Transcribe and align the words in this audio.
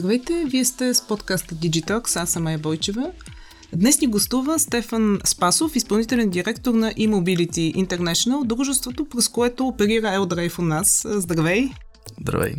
Здравейте, 0.00 0.44
вие 0.46 0.64
сте 0.64 0.94
с 0.94 1.06
подкаста 1.06 1.54
Digitox, 1.54 2.22
аз 2.22 2.30
съм 2.30 2.42
Майя 2.42 2.58
Бойчева. 2.58 3.10
Днес 3.72 4.00
ни 4.00 4.06
гостува 4.06 4.58
Стефан 4.58 5.20
Спасов, 5.24 5.76
изпълнителен 5.76 6.30
директор 6.30 6.74
на 6.74 6.92
eMobility 6.92 7.86
International, 7.86 8.44
дружеството, 8.44 9.04
през 9.04 9.28
което 9.28 9.66
оперира 9.66 10.06
Eldrive 10.06 10.58
у 10.58 10.62
нас. 10.62 11.06
Здравей! 11.08 11.70
Здравей! 12.20 12.54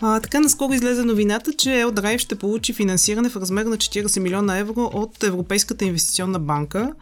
А, 0.00 0.20
така 0.20 0.40
наскоро 0.40 0.72
излезе 0.72 1.04
новината, 1.04 1.52
че 1.52 1.68
Eldrive 1.68 2.18
ще 2.18 2.34
получи 2.34 2.72
финансиране 2.72 3.28
в 3.28 3.36
размер 3.36 3.64
на 3.64 3.76
40 3.76 4.20
милиона 4.20 4.58
евро 4.58 4.90
от 4.94 5.22
Европейската 5.22 5.84
инвестиционна 5.84 6.38
банка 6.38 6.92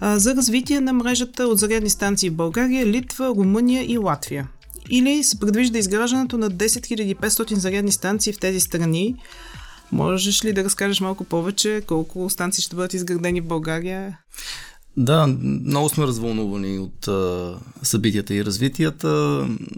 а, 0.00 0.18
за 0.18 0.34
развитие 0.34 0.80
на 0.80 0.92
мрежата 0.92 1.46
от 1.46 1.58
зарядни 1.58 1.90
станции 1.90 2.30
в 2.30 2.34
България, 2.34 2.86
Литва, 2.86 3.28
Румъния 3.28 3.92
и 3.92 3.98
Латвия. 3.98 4.48
Или 4.90 5.24
се 5.24 5.38
предвижда 5.38 5.78
изграждането 5.78 6.38
на 6.38 6.50
10 6.50 7.14
500 7.14 7.54
зарядни 7.54 7.92
станции 7.92 8.32
в 8.32 8.38
тези 8.38 8.60
страни. 8.60 9.14
Можеш 9.92 10.44
ли 10.44 10.52
да 10.52 10.64
разкажеш 10.64 11.00
малко 11.00 11.24
повече 11.24 11.82
колко 11.86 12.30
станции 12.30 12.62
ще 12.62 12.76
бъдат 12.76 12.94
изградени 12.94 13.40
в 13.40 13.46
България? 13.46 14.18
Да, 14.96 15.26
много 15.42 15.88
сме 15.88 16.06
развълнувани 16.06 16.78
от 16.78 17.08
а, 17.08 17.54
събитията 17.82 18.34
и 18.34 18.44
развитията. 18.44 19.08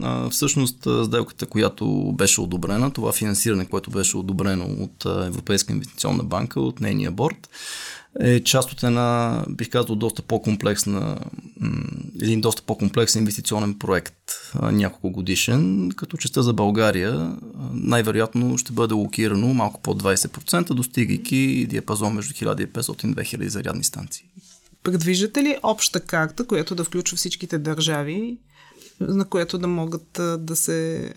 А, 0.02 0.30
всъщност, 0.30 0.78
сделката, 1.05 1.47
която 1.47 2.12
беше 2.12 2.41
одобрена, 2.41 2.91
това 2.91 3.12
финансиране, 3.12 3.66
което 3.66 3.91
беше 3.91 4.16
одобрено 4.16 4.64
от 4.64 5.05
Европейска 5.05 5.72
инвестиционна 5.72 6.24
банка, 6.24 6.61
от 6.61 6.80
нейния 6.80 7.11
борт, 7.11 7.48
е 8.20 8.41
част 8.41 8.73
от 8.73 8.82
една, 8.82 9.45
бих 9.48 9.70
казал, 9.70 9.96
доста 9.96 10.22
по-комплексна, 10.22 11.19
един 12.22 12.41
доста 12.41 12.62
по-комплексен 12.62 13.22
инвестиционен 13.22 13.78
проект, 13.78 14.14
няколко 14.62 15.11
годишен, 15.11 15.91
като 15.97 16.16
частта 16.16 16.42
за 16.42 16.53
България 16.53 17.36
най-вероятно 17.72 18.58
ще 18.58 18.72
бъде 18.72 18.94
локирано 18.94 19.55
малко 19.55 19.81
под 19.81 20.03
20%, 20.03 20.75
достигайки 20.75 21.66
диапазон 21.69 22.14
между 22.14 22.34
1500 22.34 23.06
и 23.06 23.14
2000 23.14 23.47
зарядни 23.47 23.84
станции. 23.84 24.25
Предвиждате 24.83 25.42
ли 25.42 25.56
обща 25.62 26.00
карта, 26.00 26.47
която 26.47 26.75
да 26.75 26.84
включва 26.84 27.16
всичките 27.16 27.58
държави 27.58 28.38
на 29.00 29.25
което 29.25 29.58
да 29.58 29.66
могат 29.66 30.20
да 30.38 30.56
се 30.56 31.12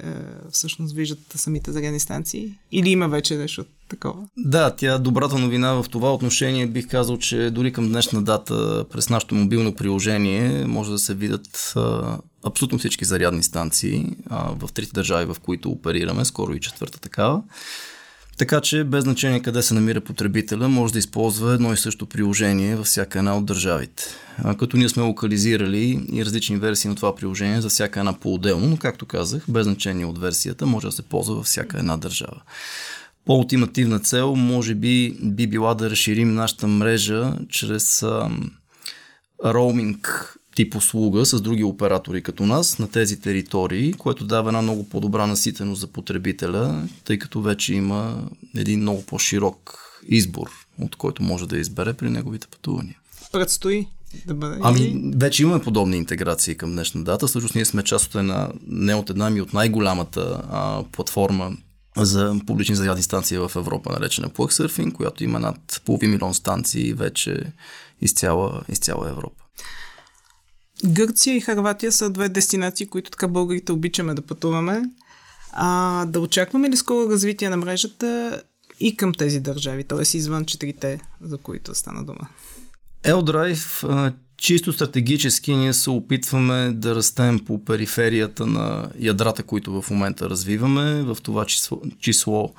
всъщност 0.52 0.96
виждат 0.96 1.20
самите 1.36 1.72
зарядни 1.72 2.00
станции? 2.00 2.54
Или 2.72 2.90
има 2.90 3.10
вече 3.10 3.36
нещо 3.36 3.66
такова? 3.94 4.24
Да, 4.38 4.76
тя 4.76 4.98
добрата 4.98 5.38
новина 5.38 5.74
в 5.74 5.86
това 5.92 6.14
отношение 6.14 6.68
бих 6.68 6.88
казал, 6.88 7.18
че 7.18 7.50
дори 7.50 7.74
към 7.74 7.88
днешна 7.88 8.24
дата 8.24 8.86
през 8.92 9.10
нашето 9.10 9.36
мобилно 9.36 9.76
приложение 9.76 10.66
може 10.68 10.92
да 10.92 11.00
се 11.00 11.14
видят 11.14 11.74
абсолютно 12.46 12.78
всички 12.78 13.06
зарядни 13.06 13.44
станции 13.44 14.16
в 14.32 14.70
трите 14.74 14.92
държави, 14.94 15.26
в 15.26 15.36
които 15.40 15.70
оперираме, 15.70 16.26
скоро 16.26 16.54
и 16.54 16.60
четвърта 16.60 17.00
такава. 17.00 17.42
Така 18.38 18.62
че, 18.62 18.84
без 18.84 19.04
значение 19.04 19.42
къде 19.42 19.62
се 19.62 19.74
намира 19.74 20.02
потребителя, 20.02 20.70
може 20.70 20.94
да 20.94 21.00
използва 21.00 21.54
едно 21.54 21.74
и 21.74 21.78
също 21.78 22.06
приложение 22.06 22.76
във 22.76 22.86
всяка 22.86 23.20
една 23.20 23.38
от 23.38 23.46
държавите. 23.46 24.04
Като 24.60 24.78
ние 24.78 24.90
сме 24.90 25.04
локализирали 25.04 26.06
и 26.14 26.26
различни 26.26 26.58
версии 26.58 26.90
на 26.90 26.96
това 26.96 27.16
приложение 27.16 27.62
за 27.62 27.70
всяка 27.70 28.00
една 28.00 28.14
по-отделно, 28.14 28.68
но 28.68 28.78
както 28.78 29.06
казах, 29.06 29.44
без 29.48 29.64
значение 29.64 30.06
от 30.06 30.18
версията, 30.18 30.66
може 30.66 30.88
да 30.88 30.92
се 30.92 31.02
ползва 31.02 31.36
във 31.36 31.46
всяка 31.46 31.80
една 31.80 31.98
държава. 31.98 32.42
По-ултимативна 33.26 34.00
цел 34.00 34.36
може 34.36 34.76
би 34.76 35.18
би 35.22 35.48
била 35.48 35.74
да 35.74 35.90
разширим 35.90 36.34
нашата 36.34 36.68
мрежа 36.68 37.34
чрез 37.50 38.06
роуминг 39.46 40.34
тип 40.56 40.76
услуга 40.76 41.26
с 41.26 41.42
други 41.42 41.64
оператори 41.64 42.24
като 42.24 42.46
нас 42.46 42.80
на 42.80 42.88
тези 42.88 43.22
територии, 43.22 43.94
което 43.94 44.26
дава 44.26 44.50
една 44.50 44.62
много 44.62 44.90
по-добра 44.90 45.28
наситеност 45.28 45.82
за 45.82 45.88
потребителя, 45.88 46.88
тъй 47.06 47.20
като 47.20 47.42
вече 47.42 47.74
има 47.74 48.30
един 48.58 48.80
много 48.80 49.06
по-широк 49.06 49.80
избор, 50.10 50.50
от 50.82 50.96
който 50.96 51.24
може 51.24 51.48
да 51.48 51.58
избере 51.58 51.94
при 51.94 52.10
неговите 52.10 52.48
пътувания. 52.48 52.98
Предстои 53.32 53.88
да 54.28 54.34
бъде. 54.34 54.58
Ами, 54.62 55.12
вече 55.16 55.44
имаме 55.44 55.64
подобни 55.64 55.98
интеграции 55.98 56.56
към 56.56 56.72
днешна 56.72 57.04
дата. 57.04 57.28
Всъщност 57.28 57.56
ние 57.56 57.66
сме 57.66 57.84
част 57.84 58.06
от 58.06 58.16
една, 58.16 58.50
не 58.68 58.96
от 58.96 59.10
една, 59.10 59.30
ми 59.30 59.42
от 59.42 59.54
най-голямата 59.54 60.42
а, 60.52 60.84
платформа 60.92 61.58
за 61.98 62.36
публични 62.48 62.76
зарядни 62.76 63.04
станции 63.04 63.38
в 63.38 63.52
Европа, 63.56 63.92
наречена 63.94 64.30
Plug 64.30 64.94
която 64.94 65.24
има 65.24 65.40
над 65.40 65.82
половин 65.86 66.12
милион 66.12 66.34
станции 66.34 66.94
вече 66.94 67.54
из 68.02 68.14
цяла, 68.14 68.64
из 68.70 68.80
цяла 68.80 69.10
Европа. 69.10 69.44
Гърция 70.86 71.36
и 71.36 71.42
Харватия 71.42 71.92
са 71.92 72.10
две 72.10 72.30
дестинации, 72.30 72.88
които 72.88 73.12
така 73.12 73.28
българите 73.28 73.72
обичаме 73.72 74.14
да 74.14 74.22
пътуваме. 74.22 74.84
А 75.52 76.06
да 76.06 76.20
очакваме 76.20 76.70
ли 76.70 76.78
скоро 76.78 77.10
развитие 77.10 77.50
на 77.50 77.58
мрежата 77.58 78.42
и 78.80 78.98
към 78.98 79.14
тези 79.14 79.40
държави, 79.40 79.84
т.е. 79.84 80.18
извън 80.18 80.46
четирите, 80.46 81.02
за 81.22 81.38
които 81.38 81.76
стана 81.76 82.06
дума? 82.06 82.28
Елдрайв, 83.04 83.84
чисто 84.38 84.74
стратегически 84.74 85.56
ние 85.56 85.74
се 85.74 85.90
опитваме 85.90 86.72
да 86.74 86.96
растем 86.96 87.40
по 87.40 87.66
периферията 87.66 88.46
на 88.46 88.90
ядрата, 89.00 89.44
които 89.44 89.82
в 89.82 89.90
момента 89.90 90.30
развиваме, 90.30 91.04
в 91.04 91.18
това 91.24 91.46
число, 91.46 91.82
число 92.00 92.54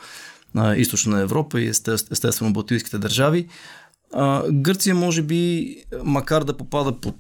на 0.55 0.77
източна 0.77 1.21
Европа 1.21 1.61
и 1.61 1.67
естествено 2.11 2.53
Балтийските 2.53 2.99
държави. 2.99 3.49
Гърция 4.51 4.95
може 4.95 5.23
би, 5.23 5.77
макар 6.05 6.45
да 6.45 6.57
попада 6.57 7.01
под 7.01 7.17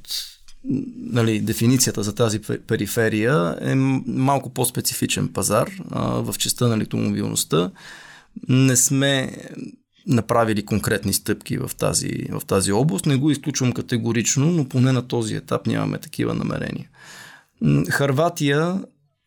нали, 0.97 1.41
дефиницията 1.41 2.03
за 2.03 2.14
тази 2.14 2.41
периферия 2.41 3.56
е 3.60 3.75
малко 3.75 4.50
по-специфичен 4.50 5.28
пазар 5.28 5.70
а, 5.91 6.00
в 6.09 6.34
частта 6.38 6.69
на 6.69 6.75
електромобилността. 6.75 7.70
Не 8.48 8.76
сме 8.76 9.37
направили 10.06 10.65
конкретни 10.65 11.12
стъпки 11.12 11.59
в 11.59 11.70
тази, 11.78 12.28
в 12.31 12.42
тази 12.47 12.72
област. 12.72 13.06
Не 13.06 13.16
го 13.16 13.31
изключвам 13.31 13.72
категорично, 13.72 14.47
но 14.50 14.69
поне 14.69 14.92
на 14.92 15.09
този 15.09 15.34
етап 15.34 15.66
нямаме 15.66 15.98
такива 15.98 16.34
намерения. 16.34 16.88
Харватия 17.91 18.82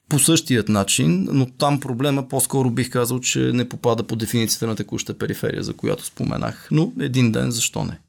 по 0.09 0.19
същият 0.19 0.69
начин, 0.69 1.27
но 1.31 1.45
там 1.45 1.79
проблема 1.79 2.27
по-скоро 2.27 2.69
бих 2.69 2.89
казал, 2.89 3.19
че 3.19 3.39
не 3.39 3.69
попада 3.69 4.03
по 4.03 4.15
дефиницията 4.15 4.67
на 4.67 4.75
текуща 4.75 5.17
периферия, 5.17 5.63
за 5.63 5.73
която 5.73 6.05
споменах. 6.05 6.67
Но 6.71 6.93
един 6.99 7.31
ден, 7.31 7.51
защо 7.51 7.83
не? 7.83 7.99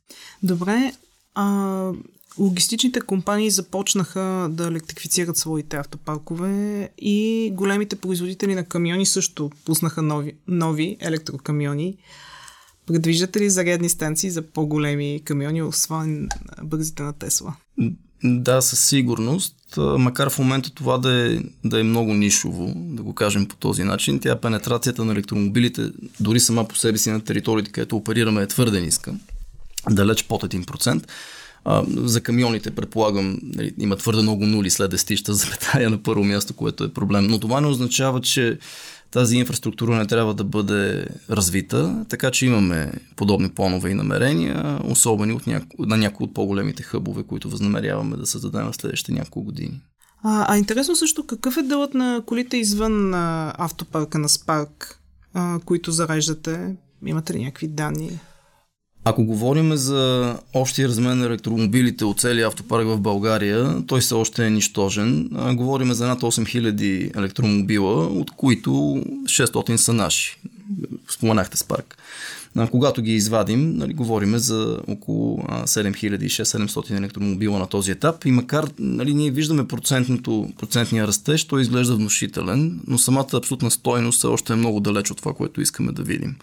Добре, 0.43 0.93
а 1.35 1.93
Логистичните 2.39 3.01
компании 3.01 3.51
започнаха 3.51 4.49
да 4.51 4.67
електрифицират 4.67 5.37
своите 5.37 5.77
автопаркове 5.77 6.89
и 6.99 7.51
големите 7.55 7.97
производители 7.97 8.55
на 8.55 8.65
камиони 8.65 9.07
също 9.07 9.51
пуснаха 9.65 10.03
нови, 10.03 10.33
нови 10.49 10.97
електрокамиони. 11.01 11.97
Предвиждате 12.89 13.41
ли 13.41 13.51
зарядни 13.51 13.89
станции 13.89 14.31
за 14.31 14.43
по-големи 14.43 15.21
камиони, 15.25 15.63
освен 15.63 16.29
бързите 16.63 17.03
на 17.03 17.13
Тесла? 17.13 17.55
Да, 18.25 18.63
със 18.63 18.81
сигурност. 18.81 19.55
Макар 19.77 20.31
в 20.31 20.39
момента 20.39 20.71
това 20.75 20.99
да 20.99 21.35
е, 21.35 21.39
да 21.65 21.81
е 21.81 21.83
много 21.83 22.15
нишово, 22.15 22.73
да 22.77 23.03
го 23.03 23.15
кажем 23.15 23.47
по 23.47 23.57
този 23.57 23.85
начин, 23.85 24.21
тя 24.21 24.41
пенетрацията 24.41 25.05
на 25.05 25.13
електромобилите, 25.13 25.91
дори 26.21 26.41
сама 26.41 26.69
по 26.69 26.77
себе 26.77 26.99
си 26.99 27.11
на 27.11 27.21
териториите, 27.21 27.71
където 27.73 27.97
оперираме, 27.97 28.43
е 28.43 28.47
твърде 28.47 28.81
ниска. 28.81 29.15
Далеч 29.91 30.25
под 30.25 30.43
1%. 30.43 31.09
А, 31.65 31.85
за 31.89 32.21
камионите, 32.21 32.71
предполагам, 32.71 33.39
нали, 33.43 33.73
има 33.79 33.97
твърде 33.97 34.23
много 34.23 34.47
нули 34.47 34.71
след 34.71 34.93
10 34.93 35.31
запетая 35.31 35.91
на 35.91 36.03
първо 36.03 36.25
място, 36.25 36.55
което 36.55 36.85
е 36.85 36.93
проблем. 36.93 37.27
Но 37.27 37.41
това 37.41 37.61
не 37.61 37.67
означава, 37.67 38.21
че 38.21 38.59
тази 39.11 39.37
инфраструктура 39.37 39.97
не 39.97 40.07
трябва 40.07 40.35
да 40.35 40.45
бъде 40.45 41.07
развита, 41.31 42.05
така 42.09 42.31
че 42.31 42.47
имаме 42.47 42.93
подобни 43.17 43.49
планове 43.49 43.91
и 43.91 43.95
намерения, 43.95 44.81
особени 44.85 45.33
от 45.33 45.47
няко... 45.47 45.87
на 45.87 45.97
някои 45.97 46.25
от 46.25 46.35
по-големите 46.35 46.83
хъбове, 46.83 47.23
които 47.23 47.51
възнамеряваме 47.51 48.17
да 48.17 48.27
създадем 48.27 48.67
в 48.67 48.75
следващите 48.75 49.13
няколко 49.13 49.43
години. 49.43 49.81
А, 50.23 50.55
а 50.55 50.59
интересно 50.59 50.97
също, 50.97 51.27
какъв 51.27 51.57
е 51.57 51.63
делът 51.63 51.95
на 51.95 52.23
колите 52.27 52.57
извън 52.57 53.15
а, 53.15 53.53
автопарка 53.59 54.19
на 54.19 54.29
Спарк, 54.29 55.01
а, 55.35 55.59
които 55.65 55.93
зареждате? 55.93 56.77
Имате 57.07 57.35
ли 57.35 57.45
някакви 57.45 57.69
данни? 57.69 58.19
Ако 59.09 59.25
говорим 59.25 59.77
за 59.77 60.35
общия 60.55 60.89
размен 60.89 61.19
на 61.19 61.27
електромобилите 61.27 62.05
от 62.05 62.21
целия 62.21 62.47
автопарк 62.47 62.87
в 62.87 63.01
България, 63.01 63.83
той 63.87 64.01
все 64.01 64.15
още 64.15 64.47
е 64.47 64.51
нищожен. 64.51 65.29
Говорим 65.53 65.93
за 65.93 66.07
над 66.07 66.21
8000 66.21 67.17
електромобила, 67.17 68.07
от 68.07 68.31
които 68.31 68.71
600 68.71 69.77
са 69.77 69.93
наши. 69.93 70.37
Споменахте 71.11 71.57
Спарк. 71.57 71.97
Когато 72.71 73.03
ги 73.03 73.13
извадим, 73.13 73.77
нали, 73.77 73.95
говорим 73.95 74.39
за 74.39 74.79
около 74.89 75.39
7600-700 75.39 76.99
електромобила 76.99 77.59
на 77.59 77.67
този 77.67 77.91
етап 77.91 78.25
и 78.25 78.31
макар 78.31 78.69
нали, 78.79 79.15
ние 79.15 79.31
виждаме 79.31 79.69
процентния 79.69 81.07
растеж, 81.07 81.45
той 81.45 81.61
изглежда 81.61 81.95
внушителен, 81.97 82.81
но 82.87 82.99
самата 82.99 83.29
абсолютна 83.35 83.71
стойност 83.71 84.25
е 84.25 84.27
още 84.27 84.53
е 84.53 84.57
много 84.57 84.81
далеч 84.81 85.11
от 85.11 85.19
това, 85.19 85.35
което 85.35 85.61
искаме 85.61 85.93
да 85.93 86.03
видим. 86.03 86.37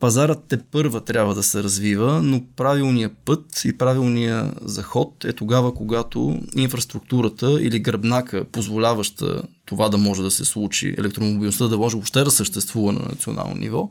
Пазарът 0.00 0.44
те 0.48 0.58
първа 0.62 1.00
трябва 1.00 1.34
да 1.34 1.42
се 1.42 1.62
развива, 1.62 2.22
но 2.22 2.42
правилният 2.56 3.12
път 3.24 3.64
и 3.64 3.78
правилният 3.78 4.54
заход 4.62 5.24
е 5.24 5.32
тогава, 5.32 5.74
когато 5.74 6.40
инфраструктурата 6.56 7.62
или 7.62 7.80
гръбнака, 7.80 8.44
позволяваща 8.44 9.42
това 9.66 9.88
да 9.88 9.98
може 9.98 10.22
да 10.22 10.30
се 10.30 10.44
случи, 10.44 10.94
електромобилността 10.98 11.68
да 11.68 11.78
може 11.78 11.96
въобще 11.96 12.24
да 12.24 12.30
съществува 12.30 12.92
на 12.92 13.00
национално 13.00 13.54
ниво, 13.54 13.90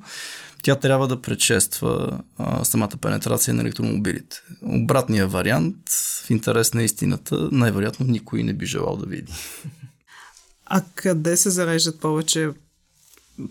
тя 0.63 0.75
трябва 0.75 1.07
да 1.07 1.21
предшества 1.21 2.19
а, 2.37 2.65
самата 2.65 2.97
пенетрация 3.01 3.53
на 3.53 3.61
електромобилите. 3.61 4.37
Обратният 4.61 5.31
вариант, 5.31 5.75
в 6.25 6.29
интерес 6.29 6.73
на 6.73 6.83
истината, 6.83 7.49
най-вероятно 7.51 8.05
никой 8.05 8.43
не 8.43 8.53
би 8.53 8.65
желал 8.65 8.97
да 8.97 9.05
види. 9.05 9.33
А 10.65 10.81
къде 10.95 11.37
се 11.37 11.49
зареждат 11.49 11.99
повече 11.99 12.49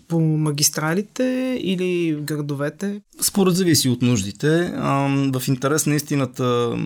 по 0.07 0.19
магистралите 0.19 1.57
или 1.61 2.17
градовете? 2.21 3.01
Според 3.21 3.55
зависи 3.55 3.89
от 3.89 4.01
нуждите. 4.01 4.73
В 5.33 5.43
интерес 5.47 5.85
на 5.85 5.95
истината 5.95 6.77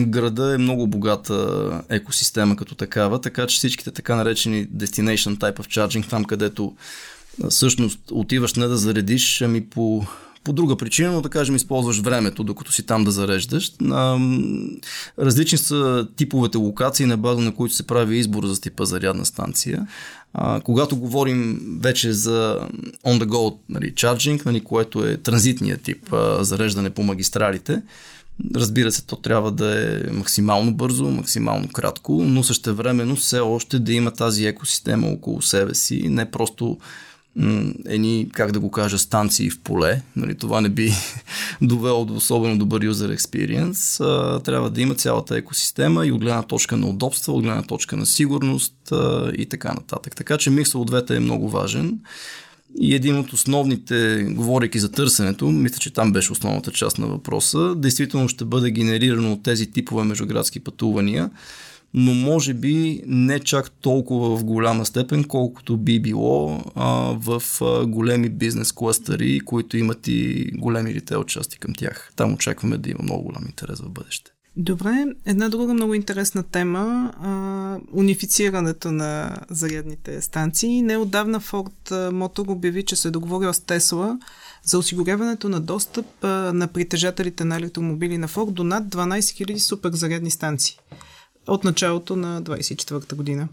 града 0.00 0.54
е 0.54 0.58
много 0.58 0.86
богата 0.86 1.82
екосистема 1.88 2.56
като 2.56 2.74
такава, 2.74 3.20
така 3.20 3.46
че 3.46 3.56
всичките 3.56 3.90
така 3.90 4.16
наречени 4.16 4.68
destination 4.68 5.36
type 5.36 5.56
of 5.56 5.66
charging, 5.66 6.10
там 6.10 6.24
където 6.24 6.74
всъщност 7.48 8.00
отиваш 8.10 8.54
не 8.54 8.66
да 8.66 8.76
заредиш, 8.76 9.42
ами 9.42 9.64
по 9.64 10.06
по 10.44 10.52
друга 10.52 10.76
причина, 10.76 11.12
но 11.12 11.20
да 11.20 11.28
кажем 11.28 11.56
използваш 11.56 11.98
времето, 11.98 12.44
докато 12.44 12.72
си 12.72 12.82
там 12.82 13.04
да 13.04 13.10
зареждаш. 13.10 13.72
различни 15.18 15.58
са 15.58 16.06
типовете 16.16 16.58
локации, 16.58 17.06
на 17.06 17.16
база 17.16 17.40
на 17.40 17.54
които 17.54 17.74
се 17.74 17.86
прави 17.86 18.18
избор 18.18 18.46
за 18.46 18.60
типа 18.60 18.84
зарядна 18.84 19.24
станция. 19.24 19.86
Когато 20.64 20.96
говорим 20.96 21.60
вече 21.80 22.12
за 22.12 22.60
on 23.06 23.22
the 23.22 23.24
go 23.24 23.56
нали, 23.68 23.92
charging, 23.92 24.46
нали, 24.46 24.60
което 24.60 25.04
е 25.04 25.16
транзитният 25.16 25.82
тип 25.82 26.14
зареждане 26.40 26.90
по 26.90 27.02
магистралите, 27.02 27.82
Разбира 28.54 28.92
се, 28.92 29.06
то 29.06 29.16
трябва 29.16 29.50
да 29.50 29.82
е 29.82 30.12
максимално 30.12 30.74
бързо, 30.74 31.10
максимално 31.10 31.68
кратко, 31.68 32.12
но 32.12 32.42
същевременно 32.42 33.16
все 33.16 33.40
още 33.40 33.78
да 33.78 33.92
има 33.92 34.10
тази 34.10 34.46
екосистема 34.46 35.08
около 35.08 35.42
себе 35.42 35.74
си, 35.74 36.08
не 36.08 36.30
просто 36.30 36.78
едни, 37.86 38.28
как 38.32 38.52
да 38.52 38.60
го 38.60 38.70
кажа, 38.70 38.98
станции 38.98 39.50
в 39.50 39.60
поле. 39.60 40.02
Нали, 40.16 40.34
това 40.34 40.60
не 40.60 40.68
би 40.68 40.92
довело 41.62 42.04
до 42.04 42.14
особено 42.14 42.58
добър 42.58 42.84
юзер 42.84 43.16
experience. 43.16 44.04
А, 44.04 44.40
трябва 44.40 44.70
да 44.70 44.80
има 44.80 44.94
цялата 44.94 45.36
екосистема 45.36 46.06
и 46.06 46.12
от 46.12 46.20
гледна 46.20 46.42
точка 46.42 46.76
на 46.76 46.86
удобство, 46.86 47.34
от 47.34 47.42
гледна 47.42 47.62
точка 47.62 47.96
на 47.96 48.06
сигурност 48.06 48.74
а, 48.92 49.32
и 49.36 49.46
така 49.46 49.72
нататък. 49.72 50.16
Така 50.16 50.38
че 50.38 50.50
миксът 50.50 50.74
от 50.74 50.86
двете 50.86 51.16
е 51.16 51.20
много 51.20 51.48
важен. 51.48 51.98
И 52.80 52.94
един 52.94 53.18
от 53.18 53.32
основните, 53.32 54.26
говоряки 54.30 54.78
за 54.78 54.92
търсенето, 54.92 55.50
мисля, 55.50 55.78
че 55.78 55.92
там 55.92 56.12
беше 56.12 56.32
основната 56.32 56.70
част 56.70 56.98
на 56.98 57.06
въпроса, 57.06 57.74
действително 57.74 58.28
ще 58.28 58.44
бъде 58.44 58.70
генерирано 58.70 59.32
от 59.32 59.42
тези 59.42 59.70
типове 59.70 60.04
междуградски 60.04 60.60
пътувания, 60.60 61.30
но 61.94 62.14
може 62.14 62.54
би 62.54 63.02
не 63.06 63.40
чак 63.40 63.70
толкова 63.70 64.36
в 64.36 64.44
голяма 64.44 64.86
степен, 64.86 65.24
колкото 65.24 65.76
би 65.76 66.00
било 66.00 66.60
а, 66.74 66.86
в 67.18 67.42
а, 67.62 67.86
големи 67.86 68.28
бизнес 68.28 68.72
кластъри, 68.72 69.40
които 69.40 69.76
имат 69.76 70.08
и 70.08 70.50
големи 70.54 70.94
ритейл 70.94 71.24
части 71.24 71.58
към 71.58 71.74
тях. 71.74 72.12
Там 72.16 72.34
очакваме 72.34 72.78
да 72.78 72.90
има 72.90 73.00
много 73.02 73.24
голям 73.24 73.46
интерес 73.46 73.80
в 73.80 73.90
бъдеще. 73.90 74.30
Добре, 74.56 75.04
една 75.26 75.48
друга 75.48 75.74
много 75.74 75.94
интересна 75.94 76.42
тема 76.42 77.12
а, 77.20 77.78
унифицирането 77.92 78.92
на 78.92 79.36
зарядните 79.50 80.22
станции. 80.22 80.82
Неодавна 80.82 81.40
Ford 81.40 81.90
Motor 81.90 82.48
обяви, 82.48 82.84
че 82.84 82.96
се 82.96 83.08
е 83.08 83.10
договорил 83.10 83.52
с 83.52 83.60
Тесла 83.60 84.18
за 84.64 84.78
осигуряването 84.78 85.48
на 85.48 85.60
достъп 85.60 86.06
а, 86.22 86.28
на 86.28 86.68
притежателите 86.68 87.44
на 87.44 87.56
електромобили 87.56 88.18
на 88.18 88.28
Ford 88.28 88.50
до 88.50 88.64
над 88.64 88.84
12 88.84 89.18
000 89.18 89.58
супер 89.58 89.90
зарядни 89.92 90.30
станции 90.30 90.78
от 91.48 91.64
началото 91.64 92.16
на 92.16 92.42
24-та 92.42 93.16
година. 93.16 93.48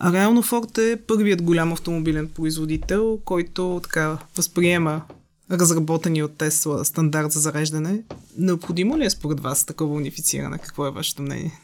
А 0.00 0.12
реално 0.12 0.42
Форд 0.42 0.78
е 0.78 0.98
първият 1.06 1.42
голям 1.42 1.72
автомобилен 1.72 2.28
производител, 2.28 3.18
който 3.24 3.80
така 3.82 4.18
възприема 4.36 5.02
разработени 5.50 6.22
от 6.22 6.38
Тесла 6.38 6.84
стандарт 6.84 7.32
за 7.32 7.40
зареждане. 7.40 8.02
Необходимо 8.38 8.98
ли 8.98 9.04
е 9.04 9.10
според 9.10 9.40
вас 9.40 9.64
такова 9.64 9.94
унифициране? 9.94 10.58
Какво 10.58 10.86
е 10.86 10.90
вашето 10.90 11.22
мнение? 11.22 11.60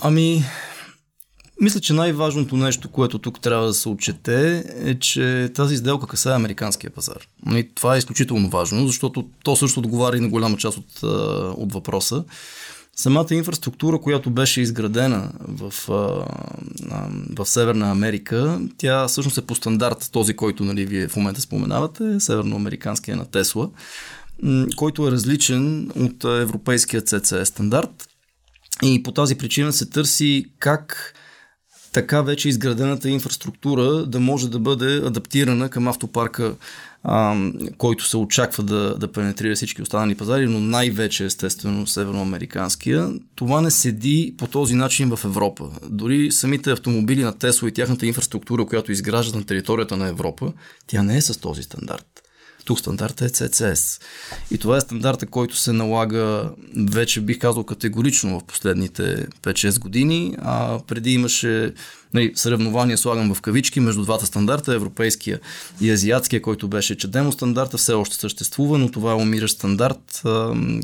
Ами, 0.00 0.44
мисля, 1.60 1.80
че 1.80 1.92
най-важното 1.92 2.56
нещо, 2.56 2.90
което 2.90 3.18
тук 3.18 3.40
трябва 3.40 3.66
да 3.66 3.74
се 3.74 3.88
отчете 3.88 4.64
е, 4.76 4.98
че 4.98 5.50
тази 5.54 5.76
сделка 5.76 6.06
касае 6.06 6.34
американския 6.34 6.90
пазар. 6.90 7.18
И 7.20 7.26
ами, 7.46 7.74
това 7.74 7.94
е 7.94 7.98
изключително 7.98 8.48
важно, 8.48 8.86
защото 8.86 9.28
то 9.44 9.56
също 9.56 9.80
отговаря 9.80 10.16
и 10.16 10.20
на 10.20 10.28
голяма 10.28 10.56
част 10.56 10.78
от, 10.78 11.02
от 11.56 11.72
въпроса. 11.72 12.24
Самата 12.96 13.26
инфраструктура, 13.30 14.00
която 14.00 14.30
беше 14.30 14.60
изградена 14.60 15.32
в, 15.40 15.74
в 17.36 17.46
Северна 17.46 17.90
Америка, 17.90 18.60
тя 18.78 19.08
всъщност 19.08 19.38
е 19.38 19.46
по 19.46 19.54
стандарт 19.54 20.08
този, 20.12 20.36
който 20.36 20.64
нали, 20.64 20.86
вие 20.86 21.08
в 21.08 21.16
момента 21.16 21.40
споменавате, 21.40 22.20
северноамериканския 22.20 23.16
на 23.16 23.24
Тесла, 23.24 23.70
който 24.76 25.08
е 25.08 25.10
различен 25.10 25.90
от 25.96 26.24
европейския 26.24 27.02
CCE 27.02 27.44
стандарт. 27.44 28.08
И 28.82 29.02
по 29.02 29.12
тази 29.12 29.34
причина 29.34 29.72
се 29.72 29.90
търси 29.90 30.46
как 30.58 31.14
така 31.92 32.22
вече 32.22 32.48
изградената 32.48 33.08
инфраструктура 33.08 34.06
да 34.06 34.20
може 34.20 34.50
да 34.50 34.58
бъде 34.58 34.96
адаптирана 34.96 35.68
към 35.68 35.88
автопарка 35.88 36.54
който 37.78 38.08
се 38.08 38.16
очаква 38.16 38.62
да, 38.62 38.98
да 38.98 39.12
пенетрира 39.12 39.54
всички 39.54 39.82
останали 39.82 40.14
пазари, 40.14 40.46
но 40.46 40.60
най-вече 40.60 41.24
естествено 41.24 41.86
северноамериканския. 41.86 43.12
Това 43.34 43.60
не 43.60 43.70
седи 43.70 44.34
по 44.38 44.46
този 44.46 44.74
начин 44.74 45.16
в 45.16 45.24
Европа. 45.24 45.70
Дори 45.88 46.32
самите 46.32 46.70
автомобили 46.70 47.22
на 47.22 47.38
Тесла 47.38 47.68
и 47.68 47.72
тяхната 47.72 48.06
инфраструктура, 48.06 48.66
която 48.66 48.92
изграждат 48.92 49.34
на 49.34 49.46
територията 49.46 49.96
на 49.96 50.08
Европа, 50.08 50.52
тя 50.86 51.02
не 51.02 51.16
е 51.16 51.20
с 51.20 51.40
този 51.40 51.62
стандарт. 51.62 52.23
Тук 52.64 52.78
стандартът 52.78 53.20
е 53.20 53.28
CCS. 53.28 54.02
И 54.50 54.58
това 54.58 54.76
е 54.76 54.80
стандарта, 54.80 55.26
който 55.26 55.56
се 55.56 55.72
налага 55.72 56.50
вече 56.76 57.20
бих 57.20 57.38
казал 57.38 57.64
категорично 57.64 58.40
в 58.40 58.44
последните 58.44 59.26
5-6 59.42 59.78
години. 59.78 60.36
А 60.38 60.78
преди 60.86 61.12
имаше 61.12 61.72
нали, 62.14 62.32
съревнования, 62.34 62.98
слагам 62.98 63.34
в 63.34 63.40
кавички, 63.40 63.80
между 63.80 64.02
двата 64.02 64.26
стандарта, 64.26 64.74
европейския 64.74 65.40
и 65.80 65.90
азиатския, 65.90 66.42
който 66.42 66.68
беше 66.68 66.96
чадемо 66.96 67.32
стандарта, 67.32 67.76
все 67.76 67.92
още 67.92 68.16
съществува, 68.16 68.78
но 68.78 68.90
това 68.90 69.12
е 69.12 69.14
умиращ 69.14 69.54
стандарт, 69.54 70.22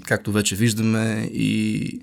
както 0.05 0.33
вече 0.33 0.57
виждаме 0.57 1.31
и 1.33 2.01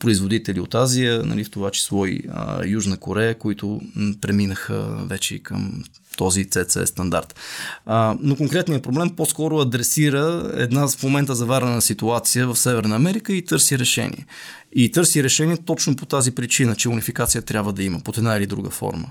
производители 0.00 0.60
от 0.60 0.74
Азия, 0.74 1.22
нали, 1.22 1.44
в 1.44 1.50
това 1.50 1.70
число 1.70 2.06
и 2.06 2.22
а, 2.32 2.66
Южна 2.66 2.96
Корея, 2.96 3.38
които 3.38 3.80
преминаха 4.20 5.04
вече 5.06 5.38
към 5.38 5.84
този 6.16 6.44
CC 6.44 6.84
стандарт. 6.84 7.34
А, 7.86 8.16
но 8.20 8.36
конкретният 8.36 8.82
проблем 8.82 9.10
по-скоро 9.16 9.58
адресира 9.58 10.52
една 10.56 10.88
в 10.88 11.02
момента 11.02 11.34
заварена 11.34 11.82
ситуация 11.82 12.46
в 12.46 12.56
Северна 12.56 12.96
Америка 12.96 13.32
и 13.32 13.44
търси 13.44 13.78
решение. 13.78 14.26
И 14.72 14.92
търси 14.92 15.24
решение 15.24 15.56
точно 15.56 15.96
по 15.96 16.06
тази 16.06 16.30
причина, 16.34 16.76
че 16.76 16.88
унификация 16.88 17.42
трябва 17.42 17.72
да 17.72 17.82
има 17.82 18.00
под 18.00 18.18
една 18.18 18.36
или 18.36 18.46
друга 18.46 18.70
форма. 18.70 19.08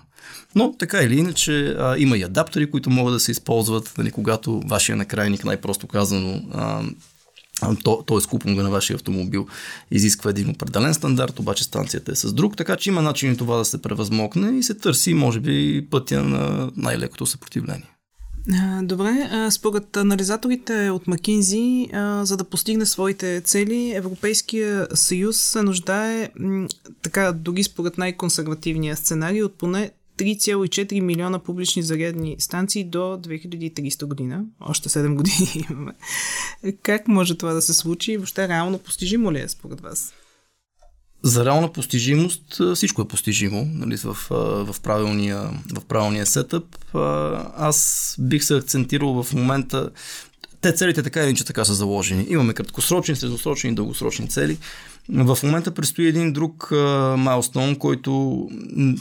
Но 0.55 0.77
така 0.77 1.01
или 1.01 1.17
иначе 1.17 1.75
а, 1.79 1.95
има 1.97 2.17
и 2.17 2.23
адаптери, 2.23 2.71
които 2.71 2.89
могат 2.89 3.13
да 3.13 3.19
се 3.19 3.31
използват, 3.31 3.93
нали, 3.97 4.11
когато 4.11 4.61
вашия 4.65 4.95
накрайник, 4.95 5.45
най-просто 5.45 5.87
казано, 5.87 6.41
а, 6.53 6.81
то, 7.83 8.03
т.е. 8.07 8.17
купонга 8.29 8.63
на 8.63 8.69
вашия 8.69 8.95
автомобил 8.95 9.47
изисква 9.91 10.29
един 10.29 10.49
определен 10.49 10.93
стандарт, 10.93 11.39
обаче 11.39 11.63
станцията 11.63 12.11
е 12.11 12.15
с 12.15 12.33
друг, 12.33 12.57
така 12.57 12.75
че 12.75 12.89
има 12.89 13.01
начин 13.01 13.35
това 13.35 13.57
да 13.57 13.65
се 13.65 13.81
превъзмокне 13.81 14.57
и 14.57 14.63
се 14.63 14.73
търси, 14.73 15.13
може 15.13 15.39
би, 15.39 15.87
пътя 15.91 16.23
на 16.23 16.71
най-лекото 16.75 17.25
съпротивление. 17.25 17.87
Добре, 18.83 19.29
според 19.51 19.97
анализаторите 19.97 20.89
от 20.89 21.07
Макинзи, 21.07 21.87
за 22.21 22.37
да 22.37 22.43
постигне 22.43 22.85
своите 22.85 23.41
цели, 23.41 23.91
Европейския 23.95 24.87
съюз 24.93 25.37
се 25.37 25.61
нуждае, 25.61 26.29
така 27.01 27.31
дори 27.31 27.63
според 27.63 27.97
най-консервативния 27.97 28.97
сценарий, 28.97 29.43
от 29.43 29.57
поне 29.57 29.91
3,4 30.17 31.01
милиона 31.01 31.39
публични 31.39 31.83
зарядни 31.83 32.35
станции 32.39 32.83
до 32.83 32.97
2300 32.97 34.05
година. 34.05 34.43
Още 34.59 34.89
7 34.89 35.15
години 35.15 35.65
имаме. 35.69 35.91
Как 36.83 37.07
може 37.07 37.37
това 37.37 37.53
да 37.53 37.61
се 37.61 37.73
случи 37.73 38.11
и 38.11 38.17
въобще 38.17 38.47
реално 38.47 38.79
постижимо 38.79 39.31
ли 39.31 39.39
е 39.39 39.47
според 39.47 39.81
вас? 39.81 40.13
За 41.23 41.45
реална 41.45 41.73
постижимост 41.73 42.61
всичко 42.75 43.01
е 43.01 43.07
постижимо 43.07 43.67
нали, 43.73 43.97
в, 43.97 44.17
в, 44.65 44.75
правилния, 44.83 45.49
в 45.73 45.85
правилния 45.85 46.25
сетъп. 46.25 46.95
Аз 47.55 48.15
бих 48.19 48.43
се 48.43 48.57
акцентирал 48.57 49.23
в 49.23 49.33
момента 49.33 49.89
те 50.61 50.73
целите 50.73 51.03
така 51.03 51.19
или 51.19 51.27
иначе 51.27 51.45
така 51.45 51.65
са 51.65 51.73
заложени. 51.73 52.25
Имаме 52.29 52.53
краткосрочни, 52.53 53.15
средносрочни 53.15 53.69
и 53.69 53.73
дългосрочни 53.75 54.29
цели. 54.29 54.57
В 55.09 55.37
момента 55.43 55.71
предстои 55.71 56.07
един 56.07 56.33
друг 56.33 56.71
майлстон, 57.17 57.75
който 57.75 58.49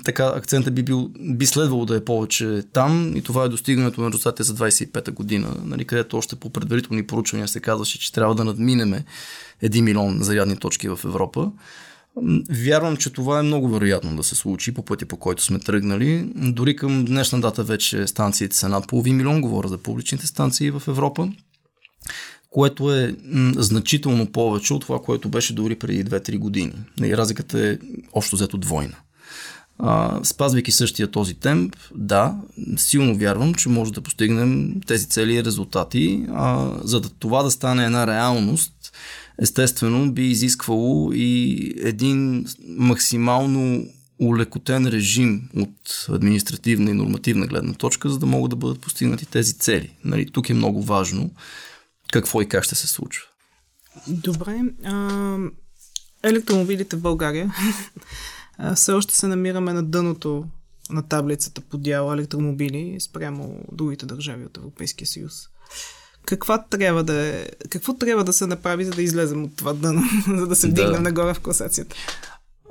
така 0.05 0.25
акцента 0.37 0.71
би, 0.71 0.83
бил, 0.83 1.11
би 1.21 1.47
следвало 1.47 1.87
да 1.87 1.97
е 1.97 2.05
повече 2.05 2.63
там 2.73 3.17
и 3.17 3.23
това 3.23 3.45
е 3.45 3.49
достигането 3.49 4.01
на 4.01 4.09
резултатите 4.09 4.43
за 4.43 4.55
25-та 4.55 5.13
година, 5.13 5.57
нали, 5.65 5.85
където 5.85 6.17
още 6.17 6.37
по 6.37 6.51
предварителни 6.51 7.07
поручвания 7.07 7.49
се 7.49 7.61
казваше, 7.61 7.99
че 7.99 8.13
трябва 8.13 8.35
да 8.35 8.45
надминеме 8.45 9.05
1 9.65 9.81
милион 9.81 10.19
зарядни 10.23 10.57
точки 10.57 10.89
в 10.89 10.99
Европа. 11.05 11.51
Вярвам, 12.51 12.97
че 12.97 13.13
това 13.13 13.39
е 13.39 13.43
много 13.43 13.69
вероятно 13.69 14.17
да 14.17 14.23
се 14.23 14.35
случи 14.35 14.75
по 14.75 14.85
пътя, 14.85 15.07
по 15.07 15.17
който 15.17 15.43
сме 15.43 15.59
тръгнали. 15.59 16.33
Дори 16.37 16.77
към 16.77 17.05
днешна 17.05 17.41
дата 17.41 17.65
вече 17.65 18.07
станциите 18.07 18.57
са 18.57 18.69
над 18.69 18.89
половин 18.89 19.17
милион, 19.17 19.41
говоря 19.41 19.69
за 19.69 19.79
публичните 19.79 20.27
станции 20.27 20.71
в 20.71 20.83
Европа, 20.89 21.29
което 22.51 22.95
е 22.95 23.17
значително 23.57 24.33
повече 24.33 24.75
от 24.75 24.83
това, 24.83 25.03
което 25.03 25.29
беше 25.29 25.55
дори 25.55 25.75
преди 25.75 26.05
2-3 26.05 26.39
години. 26.39 26.73
И 27.03 27.17
разликата 27.17 27.67
е 27.69 27.79
общо 28.13 28.37
взето 28.37 28.59
двойна. 28.59 28.97
А, 29.83 30.21
спазвайки 30.25 30.73
същия 30.73 31.11
този 31.11 31.35
темп, 31.35 31.77
да, 31.95 32.35
силно 32.77 33.17
вярвам, 33.17 33.55
че 33.55 33.69
може 33.69 33.93
да 33.93 34.01
постигнем 34.01 34.81
тези 34.87 35.09
цели 35.09 35.35
и 35.35 35.45
резултати. 35.45 36.27
А, 36.33 36.71
за 36.85 37.01
да 37.01 37.09
това 37.09 37.43
да 37.43 37.51
стане 37.51 37.85
една 37.85 38.07
реалност, 38.07 38.93
естествено 39.39 40.13
би 40.13 40.27
изисквало 40.27 41.13
и 41.13 41.75
един 41.83 42.47
максимално 42.69 43.87
улекотен 44.19 44.87
режим 44.87 45.49
от 45.57 46.07
административна 46.09 46.91
и 46.91 46.95
нормативна 46.95 47.47
гледна 47.47 47.73
точка, 47.73 48.11
за 48.11 48.19
да 48.19 48.27
могат 48.27 48.51
да 48.51 48.57
бъдат 48.57 48.81
постигнати 48.81 49.27
тези 49.27 49.53
цели. 49.53 49.91
Нали, 50.05 50.31
тук 50.33 50.51
е 50.51 50.55
много 50.55 50.83
важно 50.83 51.31
какво 52.11 52.43
и 52.43 52.49
как 52.49 52.65
ще 52.65 52.75
се 52.75 52.87
случва. 52.87 53.27
Добре. 54.07 54.61
А, 54.85 55.37
електромобилите 56.23 56.97
в 56.97 57.01
България 57.01 57.55
все 58.75 58.93
още 58.93 59.17
се 59.17 59.27
намираме 59.27 59.73
на 59.73 59.83
дъното 59.83 60.45
на 60.91 61.09
таблицата 61.09 61.61
по 61.61 61.79
дял 61.79 62.13
електромобили 62.13 62.97
спрямо 63.01 63.65
другите 63.73 64.07
държави 64.07 64.45
от 64.45 64.57
Европейския 64.57 65.07
съюз 65.07 65.33
каква 66.27 66.63
трябва 66.63 67.05
да 67.05 67.27
е, 67.27 67.49
какво 67.71 67.95
трябва 67.95 68.25
да 68.25 68.33
се 68.33 68.47
направи, 68.47 68.85
за 68.85 68.91
да 68.91 69.03
излезем 69.03 69.45
от 69.45 69.57
това 69.57 69.73
дъно, 69.73 70.03
за 70.39 70.47
да 70.47 70.57
се 70.57 70.69
вдигнем 70.69 70.93
да. 70.93 71.01
нагоре 71.01 71.35
в 71.35 71.41
класацията? 71.41 71.97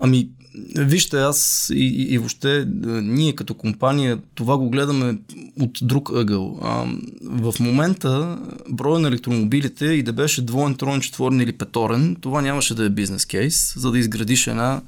Ами, 0.02 0.30
вижте, 0.76 1.18
аз 1.18 1.70
и, 1.74 2.06
и, 2.10 2.18
въобще 2.18 2.66
ние 2.88 3.36
като 3.36 3.54
компания 3.54 4.20
това 4.36 4.58
го 4.58 4.70
гледаме 4.70 5.18
от 5.62 5.80
друг 5.82 6.12
ъгъл. 6.14 6.60
А, 6.62 6.86
в 7.22 7.56
момента 7.60 8.40
броя 8.70 9.00
на 9.00 9.08
електромобилите 9.08 9.86
и 9.86 10.04
да 10.04 10.14
беше 10.14 10.46
двоен, 10.46 10.76
троен, 10.76 11.02
четворен 11.02 11.42
или 11.42 11.52
петорен, 11.52 12.18
това 12.22 12.42
нямаше 12.42 12.76
да 12.76 12.86
е 12.86 12.90
бизнес 12.90 13.26
кейс, 13.26 13.74
за 13.78 13.92
да 13.92 14.00
изградиш 14.00 14.48
една 14.48 14.82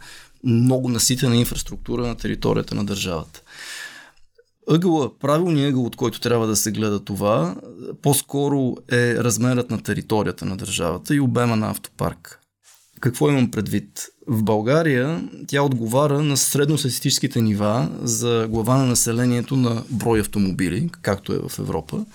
много 0.43 0.89
наситена 0.89 1.35
инфраструктура 1.35 2.07
на 2.07 2.15
територията 2.15 2.75
на 2.75 2.85
държавата. 2.85 3.41
Ъгъла, 4.69 5.19
правилният 5.19 5.69
ъгъл, 5.69 5.85
от 5.85 5.95
който 5.95 6.19
трябва 6.19 6.47
да 6.47 6.55
се 6.55 6.71
гледа 6.71 6.99
това, 6.99 7.55
по-скоро 8.01 8.77
е 8.91 9.15
размерът 9.15 9.71
на 9.71 9.81
територията 9.81 10.45
на 10.45 10.57
държавата 10.57 11.15
и 11.15 11.19
обема 11.19 11.55
на 11.55 11.69
автопарк. 11.69 12.40
Какво 13.01 13.29
имам 13.29 13.51
предвид? 13.51 14.07
В 14.27 14.43
България 14.43 15.29
тя 15.47 15.61
отговаря 15.61 16.21
на 16.23 16.37
средностатистическите 16.37 17.41
нива 17.41 17.89
за 18.01 18.47
глава 18.49 18.77
на 18.77 18.85
населението 18.85 19.55
на 19.55 19.83
брой 19.89 20.19
автомобили, 20.19 20.89
както 21.01 21.33
е 21.33 21.39
в 21.49 21.59
Европа. 21.59 22.05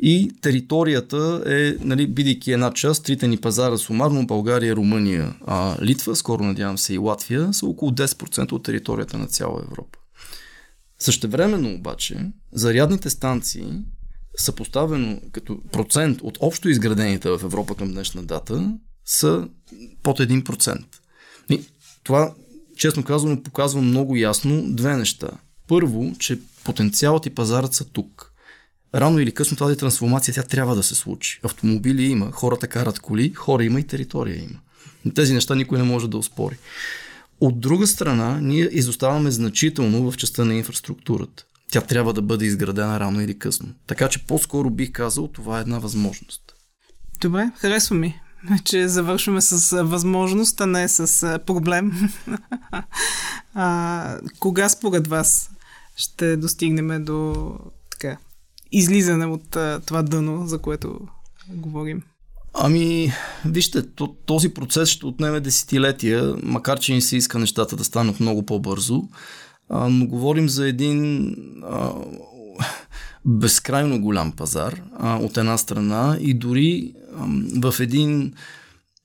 И 0.00 0.32
територията 0.40 1.42
е, 1.46 1.84
нали, 1.84 2.06
бидейки 2.06 2.52
една 2.52 2.72
част, 2.72 3.04
трите 3.04 3.28
ни 3.28 3.36
пазара 3.36 3.78
сумарно, 3.78 4.26
България, 4.26 4.76
Румъния, 4.76 5.34
а 5.46 5.76
Литва, 5.82 6.16
скоро 6.16 6.42
надявам 6.44 6.78
се 6.78 6.94
и 6.94 6.98
Латвия, 6.98 7.52
са 7.52 7.66
около 7.66 7.90
10% 7.90 8.52
от 8.52 8.62
територията 8.62 9.18
на 9.18 9.26
цяла 9.26 9.62
Европа. 9.70 9.98
Същевременно 10.98 11.74
обаче, 11.74 12.16
зарядните 12.52 13.10
станции 13.10 13.66
са 14.36 14.52
поставено 14.52 15.20
като 15.32 15.58
процент 15.72 16.20
от 16.22 16.38
общо 16.40 16.68
изградените 16.68 17.30
в 17.30 17.40
Европа 17.44 17.74
към 17.74 17.92
днешна 17.92 18.22
дата 18.22 18.74
са 19.04 19.48
под 20.02 20.18
1%. 20.18 20.84
И 21.50 21.60
това, 22.02 22.34
честно 22.76 23.02
казано, 23.02 23.42
показва 23.42 23.82
много 23.82 24.16
ясно 24.16 24.64
две 24.66 24.96
неща. 24.96 25.28
Първо, 25.68 26.12
че 26.18 26.38
потенциалът 26.64 27.26
и 27.26 27.30
пазарът 27.30 27.74
са 27.74 27.84
тук. 27.84 28.32
Рано 28.94 29.18
или 29.18 29.32
късно 29.32 29.56
тази 29.56 29.76
трансформация 29.76 30.34
тя 30.34 30.42
трябва 30.42 30.76
да 30.76 30.82
се 30.82 30.94
случи. 30.94 31.40
Автомобили 31.42 32.04
има, 32.04 32.30
хората 32.32 32.68
карат 32.68 33.00
коли, 33.00 33.32
хора 33.32 33.64
има 33.64 33.80
и 33.80 33.86
територия 33.86 34.36
има. 34.36 34.60
Тези 35.14 35.34
неща 35.34 35.54
никой 35.54 35.78
не 35.78 35.84
може 35.84 36.10
да 36.10 36.18
успори. 36.18 36.56
От 37.40 37.60
друга 37.60 37.86
страна, 37.86 38.38
ние 38.40 38.68
изоставаме 38.72 39.30
значително 39.30 40.10
в 40.10 40.16
частта 40.16 40.44
на 40.44 40.54
инфраструктурата. 40.54 41.44
Тя 41.70 41.80
трябва 41.80 42.12
да 42.12 42.22
бъде 42.22 42.44
изградена 42.44 43.00
рано 43.00 43.20
или 43.20 43.38
късно. 43.38 43.68
Така 43.86 44.08
че 44.08 44.26
по-скоро 44.26 44.70
бих 44.70 44.92
казал, 44.92 45.28
това 45.28 45.58
е 45.58 45.60
една 45.60 45.78
възможност. 45.78 46.42
Добре, 47.20 47.50
харесва 47.56 47.96
ми, 47.96 48.20
че 48.64 48.88
завършваме 48.88 49.40
с 49.40 49.82
възможност, 49.84 50.60
а 50.60 50.66
не 50.66 50.88
с 50.88 51.38
проблем. 51.46 51.92
а, 53.54 54.18
кога 54.38 54.68
според 54.68 55.06
вас 55.06 55.50
ще 55.96 56.36
достигнем 56.36 57.04
до 57.04 57.34
така, 57.90 58.16
излизане 58.72 59.26
от 59.26 59.56
това 59.86 60.02
дъно, 60.02 60.46
за 60.46 60.58
което 60.58 61.00
говорим? 61.48 62.02
Ами, 62.54 63.12
вижте, 63.44 63.82
този 64.26 64.48
процес 64.48 64.88
ще 64.88 65.06
отнеме 65.06 65.40
десетилетия, 65.40 66.34
макар 66.42 66.78
че 66.78 66.94
ни 66.94 67.02
се 67.02 67.16
иска 67.16 67.38
нещата 67.38 67.76
да 67.76 67.84
станат 67.84 68.20
много 68.20 68.46
по-бързо, 68.46 69.02
но 69.70 70.06
говорим 70.06 70.48
за 70.48 70.68
един 70.68 71.26
а, 71.64 71.92
безкрайно 73.24 74.00
голям 74.00 74.32
пазар 74.32 74.82
а, 74.98 75.16
от 75.16 75.36
една 75.36 75.58
страна 75.58 76.16
и 76.20 76.34
дори 76.34 76.94
в 77.62 77.74
един 77.80 78.32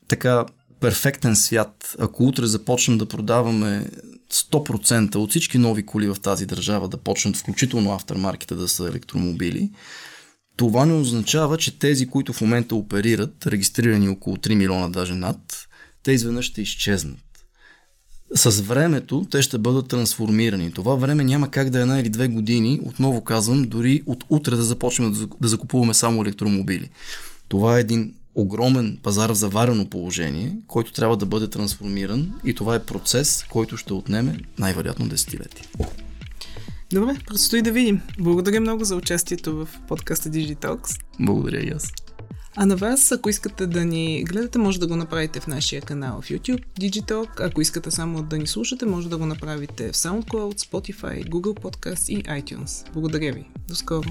така 0.08 0.46
перфектен 0.80 1.36
свят, 1.36 1.96
ако 2.00 2.24
утре 2.24 2.46
започнем 2.46 2.98
да 2.98 3.06
продаваме 3.06 3.90
100% 4.32 5.16
от 5.16 5.30
всички 5.30 5.58
нови 5.58 5.86
коли 5.86 6.08
в 6.08 6.18
тази 6.22 6.46
държава 6.46 6.88
да 6.88 6.98
почнат, 6.98 7.38
включително 7.38 7.92
автомарките 7.92 8.56
да 8.56 8.68
са 8.68 8.88
електромобили, 8.88 9.72
това 10.58 10.86
не 10.86 10.94
означава, 10.94 11.58
че 11.58 11.80
тези, 11.80 12.08
които 12.08 12.34
в 12.34 12.42
момента 12.42 12.76
оперират, 12.76 13.48
регистрирани 13.48 14.10
около 14.10 14.38
3 14.38 14.56
милиона, 14.56 14.90
даже 14.90 15.14
над, 15.14 15.68
те 16.04 16.12
изведнъж 16.12 16.46
ще 16.46 16.62
изчезнат. 16.62 17.20
С 18.36 18.62
времето 18.62 19.26
те 19.32 19.42
ще 19.42 19.58
бъдат 19.58 19.88
трансформирани. 19.88 20.72
Това 20.72 20.96
време 20.96 21.24
няма 21.24 21.52
как 21.52 21.70
да 21.70 21.80
е 21.80 21.82
една 21.82 22.00
или 22.00 22.10
две 22.10 22.28
години, 22.28 22.80
отново 22.84 23.24
казвам, 23.24 23.64
дори 23.64 24.04
от 24.06 24.24
утре 24.30 24.56
да 24.56 24.64
започнем 24.64 25.30
да 25.42 25.48
закупуваме 25.48 25.94
само 25.94 26.22
електромобили. 26.22 26.90
Това 27.48 27.78
е 27.78 27.82
един 27.82 28.14
огромен 28.36 28.98
пазар 29.04 29.30
в 29.30 29.36
заварено 29.36 29.90
положение, 29.90 30.58
който 30.68 30.94
трябва 30.94 31.18
да 31.18 31.26
бъде 31.26 31.50
трансформиран 31.50 32.34
и 32.44 32.54
това 32.54 32.76
е 32.76 32.84
процес, 32.84 33.46
който 33.50 33.78
ще 33.78 33.94
отнеме 33.94 34.40
най-вероятно 34.60 35.08
десетилетие. 35.08 35.66
Добре, 36.94 37.16
предстои 37.28 37.62
да 37.62 37.72
видим. 37.72 38.02
Благодаря 38.20 38.62
много 38.62 38.84
за 38.84 38.96
участието 38.96 39.56
в 39.56 39.68
подкаста 39.88 40.30
Digitalks. 40.30 41.00
Благодаря 41.20 41.60
и 41.60 41.70
аз. 41.70 41.92
А 42.56 42.66
на 42.66 42.76
вас, 42.76 43.12
ако 43.12 43.30
искате 43.30 43.68
да 43.68 43.86
ни 43.86 44.24
гледате, 44.24 44.58
може 44.58 44.80
да 44.80 44.88
го 44.88 44.96
направите 44.96 45.40
в 45.40 45.48
нашия 45.48 45.82
канал 45.82 46.22
в 46.22 46.30
YouTube 46.30 46.64
Digitalk. 46.80 47.30
Ако 47.40 47.62
искате 47.62 47.92
само 47.92 48.24
да 48.24 48.38
ни 48.38 48.48
слушате, 48.48 48.86
може 48.86 49.10
да 49.10 49.18
го 49.18 49.26
направите 49.26 49.92
в 49.92 49.96
SoundCloud, 49.96 50.60
Spotify, 50.60 51.30
Google 51.30 51.60
Podcast 51.60 52.10
и 52.10 52.24
iTunes. 52.24 52.94
Благодаря 52.94 53.34
ви. 53.34 53.46
До 53.68 53.76
скоро! 53.76 54.10